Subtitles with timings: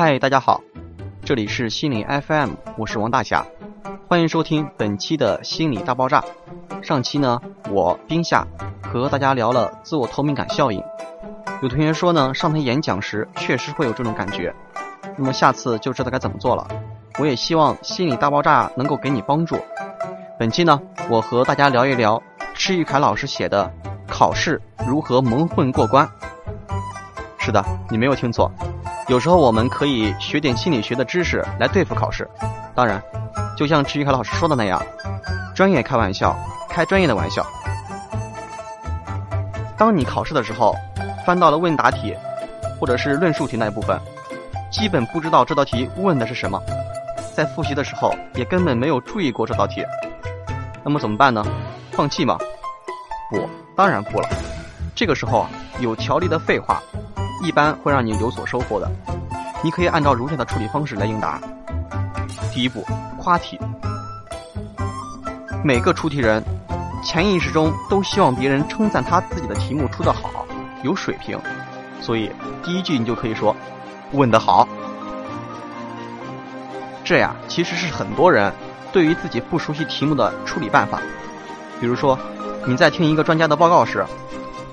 [0.00, 0.60] 嗨，大家好，
[1.24, 3.44] 这里是心理 FM，我是王大侠，
[4.06, 6.22] 欢迎收听本期的心理大爆炸。
[6.80, 8.46] 上期呢，我冰夏
[8.80, 10.80] 和大家聊了自我透明感效应，
[11.62, 14.54] 有同学说呢，上台演讲时确实会有这种感觉，
[15.16, 16.64] 那么下次就知道该怎么做了。
[17.18, 19.58] 我也希望心理大爆炸能够给你帮助。
[20.38, 20.80] 本期呢，
[21.10, 22.22] 我和大家聊一聊
[22.54, 23.68] 施玉凯老师写的
[24.06, 26.06] 《考试如何蒙混过关》。
[27.36, 27.60] 是的，
[27.90, 28.48] 你没有听错。
[29.08, 32.28] 有时候我们可以学点心理学的知识来对付考试。
[32.74, 33.02] 当然，
[33.56, 34.80] 就像池玉凯老师说的那样，
[35.54, 37.44] 专业开玩笑，开专业的玩笑。
[39.78, 40.74] 当你考试的时候，
[41.24, 42.14] 翻到了问答题，
[42.78, 43.98] 或者是论述题那一部分，
[44.70, 46.62] 基本不知道这道题问的是什么，
[47.34, 49.82] 在复习的时候也根本没有注意过这道题。
[50.84, 51.42] 那么怎么办呢？
[51.92, 52.36] 放弃吗？
[53.30, 54.28] 不，当然不了。
[54.94, 55.46] 这个时候
[55.80, 56.82] 有条理的废话。
[57.42, 58.90] 一般会让你有所收获的。
[59.62, 61.40] 你可以按照如下的处理方式来应答。
[62.52, 62.84] 第一步，
[63.18, 63.58] 夸题。
[65.64, 66.42] 每个出题人
[67.02, 70.46] 潜意识中都希望别人称赞他自己的题目出得好，
[70.82, 71.38] 有水平，
[72.00, 72.30] 所以
[72.62, 73.54] 第一句你就可以说
[74.12, 74.66] ：“问得好。”
[77.04, 78.52] 这呀，其实是很多人
[78.92, 81.00] 对于自己不熟悉题目的处理办法。
[81.80, 82.18] 比如说，
[82.66, 84.04] 你在听一个专家的报告时，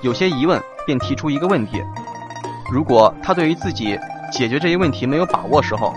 [0.02, 1.82] 有些疑问，便提出一个问题。
[2.70, 3.98] 如果他对于自己
[4.32, 5.94] 解决这些问题没有把握时候，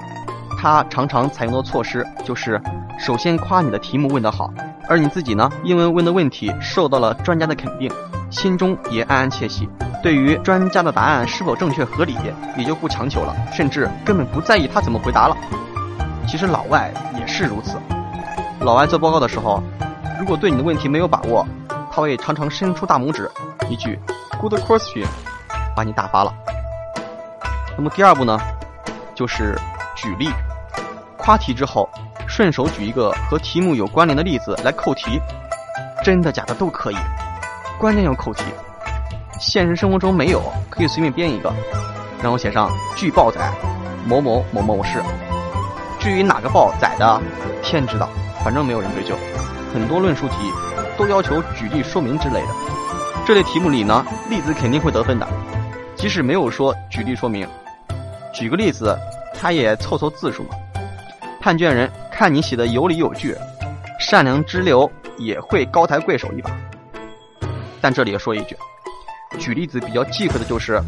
[0.58, 2.62] 他常常采用的措施就是
[3.00, 4.52] 首先夸你的题目问得好，
[4.88, 7.92] 而你自己呢，因为问的问题受到了专家的肯定，
[8.30, 9.67] 心中也暗暗窃喜，
[10.03, 12.16] 对于专家的答案是否正确合理
[12.56, 15.36] 也就不强求了，甚至根本不在意他怎么回答了。
[16.28, 17.78] 其实老外也是如此，
[18.59, 19.64] 老外做报告的时候，
[20.20, 21.47] 如果对你的问题没有把握，
[21.92, 23.31] 他会常常伸出大拇指，
[23.70, 23.97] 一句
[24.40, 25.08] “Good question”，
[25.75, 26.31] 把你打发了。
[27.79, 28.38] 那么第二步呢，
[29.16, 29.57] 就是
[29.95, 30.29] 举例，
[31.16, 31.90] 夸题之后，
[32.28, 35.17] 顺手举一个和题目有关联的例子来扣题，
[36.03, 36.97] 真的假的都可以，
[37.79, 38.44] 关键要扣题。
[39.40, 41.53] 现实生活中没有，可以随便编一个，
[42.22, 43.50] 然后写上据报载
[44.06, 45.01] 某某某某事。
[46.01, 47.22] 至于哪个报载的，
[47.63, 48.09] 天知道，
[48.44, 49.16] 反正没有人追究。
[49.73, 50.51] 很多论述题
[50.97, 52.50] 都要求举例说明之类的，
[53.25, 55.25] 这类题目里呢，例子肯定会得分的，
[55.96, 57.47] 即使没有说举例说明。
[58.39, 58.97] 举个例子，
[59.35, 60.51] 他也凑凑字数嘛。
[61.41, 63.35] 判卷人看你写的有理有据，
[64.00, 66.49] 善良之流也会高抬贵手一把。
[67.81, 68.55] 但这里要说一句，
[69.38, 70.81] 举例子比较忌讳的就是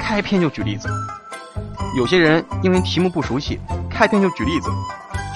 [0.00, 0.88] 开篇就举例子。
[1.94, 3.60] 有些人因为题目不熟悉，
[3.90, 4.70] 开篇就举例子，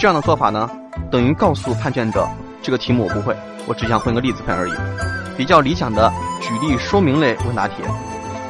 [0.01, 0.71] 这样的做法呢，
[1.11, 2.27] 等于告诉判卷者
[2.63, 3.37] 这个题目我不会，
[3.67, 4.73] 我只想混个例子分而已。
[5.37, 7.75] 比较理想的举例说明类问答题。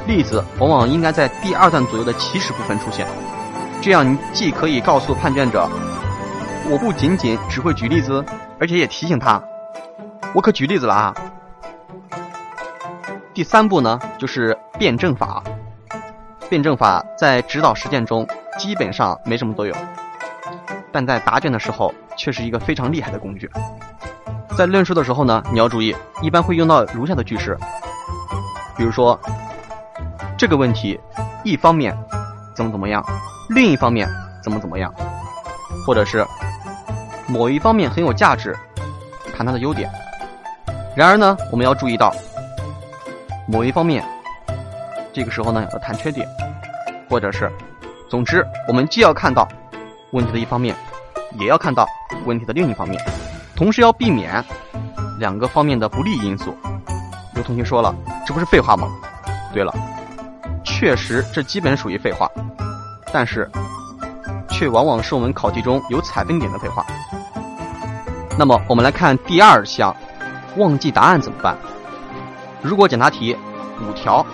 [0.08, 3.06] 例子往往应该在第二段左右的起始部分出现，
[3.82, 5.69] 这样你既可以告诉判卷者，
[6.70, 8.24] 我不仅仅只会举例子，
[8.58, 9.41] 而且也提醒他，
[10.34, 11.14] 我可举例子了啊。
[13.34, 15.42] 第三步呢，就是辩证法。
[16.48, 18.26] 辩证法在指导实践中
[18.58, 19.76] 基本上没什么作用，
[20.90, 23.50] 但在答卷的时候却是一个非常厉害的工具。
[24.56, 27.58] 在论述的时候呢，你要注意，一般会用到如下的句式，
[28.75, 29.20] 比如说。
[30.38, 30.99] 这个问题，
[31.43, 31.93] 一方面
[32.54, 33.04] 怎么怎么样，
[33.50, 34.09] 另一方面
[34.41, 34.94] 怎么怎么样，
[35.84, 36.25] 或者是
[37.26, 38.56] 某一方面很有价值，
[39.37, 39.91] 谈它的优点。
[40.94, 42.15] 然而呢，我们要注意到
[43.49, 44.04] 某一方面，
[45.12, 46.25] 这个时候呢要谈缺点，
[47.10, 47.50] 或者是，
[48.09, 49.49] 总之，我们既要看到
[50.12, 50.72] 问题的一方面，
[51.41, 51.84] 也要看到
[52.26, 53.05] 问题的另一方面，
[53.56, 54.44] 同时要避免
[55.19, 56.56] 两个方面的不利因素。
[57.34, 57.93] 有同学说了，
[58.25, 58.88] 这不是废话吗？
[59.53, 59.75] 对了。
[60.78, 62.30] 确实，这基本属于废话，
[63.12, 63.50] 但是，
[64.48, 66.86] 却往往是我们考题中有踩分点的废话。
[68.38, 69.92] 那么，我们来看第二项，
[70.56, 71.58] 忘记答案怎么办？
[72.62, 73.36] 如果简答题
[73.80, 74.25] 五条，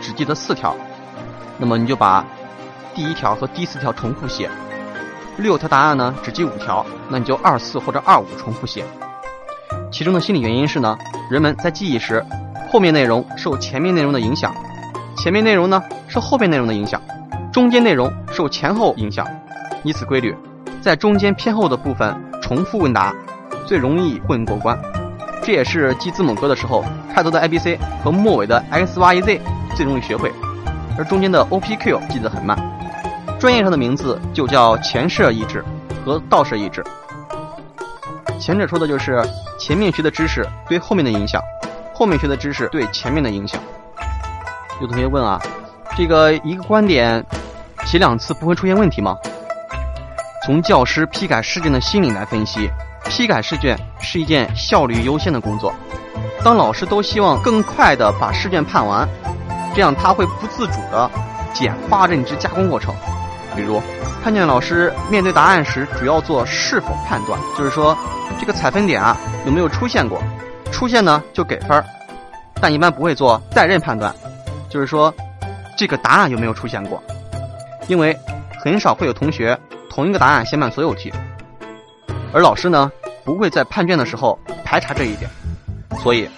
[0.00, 0.74] 只记得四条，
[1.58, 2.24] 那么你就把
[2.94, 4.48] 第一条和第四条重复写；
[5.36, 8.82] 六条答案呢，只记五条，那你就二四或者二五重复写。
[9.92, 10.96] 其中的心理原因是呢，
[11.30, 12.24] 人们在记忆时，
[12.72, 14.54] 后面内容受前面内容的影响。
[15.20, 16.98] 前面内容呢受后面内容的影响，
[17.52, 19.26] 中间内容受前后影响，
[19.82, 20.34] 以此规律，
[20.80, 23.14] 在中间偏后的部分重复问答，
[23.66, 24.80] 最容易混过关。
[25.42, 26.82] 这也是记字母歌的时候，
[27.14, 29.40] 开头的 A B C 和末尾的 X Y Z
[29.76, 30.32] 最容易学会，
[30.96, 32.58] 而中间的 O P Q 记得很慢。
[33.38, 35.62] 专业上的名字就叫前摄抑制
[36.02, 36.82] 和倒摄抑制。
[38.38, 39.22] 前者说的就是
[39.58, 41.42] 前面学的知识对后面的影响，
[41.92, 43.60] 后面学的知识对前面的影响。
[44.80, 45.38] 有同学问啊，
[45.94, 47.22] 这个一个观点
[47.84, 49.14] 写两次不会出现问题吗？
[50.46, 52.70] 从教师批改试卷的心理来分析，
[53.04, 55.74] 批改试卷是一件效率优先的工作。
[56.42, 59.06] 当老师都希望更快的把试卷判完，
[59.74, 61.10] 这样他会不自主的
[61.52, 62.94] 简化认知加工过程。
[63.54, 63.82] 比如，
[64.24, 67.94] 判卷老师面对答案时，主要做是否判断，就是说
[68.40, 70.22] 这个采分点啊有没有出现过，
[70.72, 71.84] 出现呢就给分儿，
[72.62, 74.14] 但一般不会做再认判断，
[74.70, 75.12] 就是说
[75.76, 77.02] 这个答案有没有出现过，
[77.88, 78.16] 因为
[78.62, 79.58] 很少会有同学。
[79.92, 81.12] 同一个答案写满所有题，
[82.32, 82.90] 而老师呢
[83.24, 85.28] 不会在判卷的时候排查这一点，
[86.00, 86.30] 所以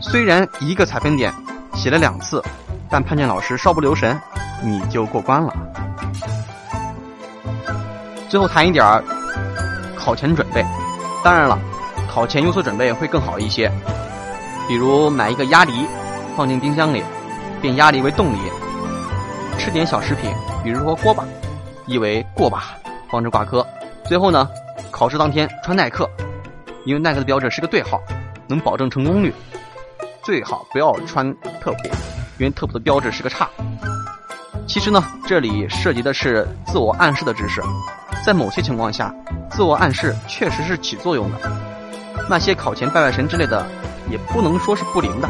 [0.00, 1.34] 虽然一个采分点
[1.74, 2.40] 写了两次，
[2.88, 4.18] 但判卷老师稍不留神，
[4.62, 5.52] 你就过关了。
[8.28, 9.02] 最后谈一点儿
[9.96, 10.64] 考前准备，
[11.24, 11.58] 当然了，
[12.08, 13.68] 考前有所准备会更好一些，
[14.68, 15.84] 比如买一个鸭梨
[16.36, 17.02] 放进冰箱里，
[17.60, 18.38] 变压力为动力，
[19.58, 20.32] 吃点小食品，
[20.64, 21.24] 比如说锅巴，
[21.86, 22.76] 意为过吧。
[23.10, 23.66] 防止挂科。
[24.04, 24.48] 最后呢，
[24.90, 26.08] 考试当天穿耐克，
[26.84, 28.00] 因为耐克的标志是个对号，
[28.46, 29.34] 能保证成功率。
[30.22, 31.88] 最好不要穿特普，
[32.38, 33.48] 因为特普的标志是个叉。
[34.66, 37.60] 其实呢，这里涉及的是自我暗示的知识，
[38.24, 39.12] 在某些情况下，
[39.50, 41.38] 自我暗示确实是起作用的。
[42.28, 43.66] 那些考前拜拜神之类的，
[44.08, 45.28] 也不能说是不灵的。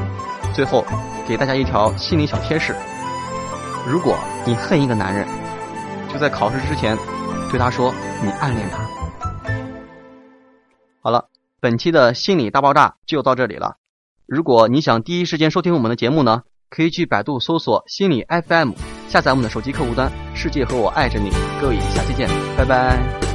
[0.53, 0.85] 最后，
[1.31, 2.75] 给大家一条心理小贴士：
[3.87, 5.25] 如果你恨一个男人，
[6.12, 6.99] 就在考试之前。
[7.53, 8.85] 对他说：“你暗恋他。”
[11.00, 11.29] 好了，
[11.61, 13.77] 本期的心理大爆炸就到这里了。
[14.27, 18.73] 如果你想第一时间收听我们的节目呢，可以去百度搜索“心理 FM”，
[19.09, 20.11] 下载我们的手机客户端。
[20.35, 21.31] 世界和我爱着你，
[21.61, 22.29] 各位下期见，
[22.59, 23.30] 拜拜。